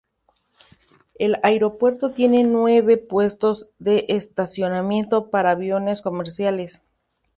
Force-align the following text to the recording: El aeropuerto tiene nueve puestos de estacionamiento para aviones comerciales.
El 1.19 1.37
aeropuerto 1.43 2.09
tiene 2.09 2.43
nueve 2.43 2.97
puestos 2.97 3.69
de 3.77 4.05
estacionamiento 4.07 5.29
para 5.29 5.51
aviones 5.51 6.01
comerciales. 6.01 6.81